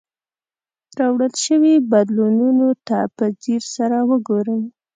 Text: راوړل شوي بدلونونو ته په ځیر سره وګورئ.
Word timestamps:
راوړل 0.99 1.33
شوي 1.45 1.75
بدلونونو 1.91 2.67
ته 2.87 2.97
په 3.15 3.25
ځیر 3.41 3.63
سره 3.75 3.97
وګورئ. 4.09 4.61